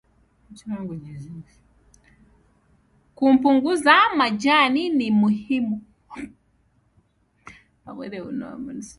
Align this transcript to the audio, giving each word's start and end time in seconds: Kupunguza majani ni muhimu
Kupunguza 3.17 3.95
majani 4.17 4.89
ni 4.89 5.11
muhimu 5.11 5.81